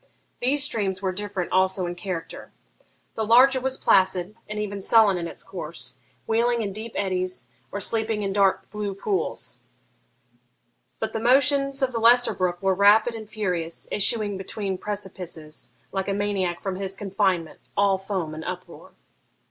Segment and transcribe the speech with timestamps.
[0.39, 2.51] These streams were different also in character.
[3.13, 7.79] The larger was placid, and even sullen in its course, wheeling in deep eddies, or
[7.79, 9.59] sleeping in dark blue pools;
[10.97, 15.71] but the motions of the lesser brook were rapid and furious, issuing from between precipices,
[15.91, 18.93] like a maniac from his confinement, all foam and uproar.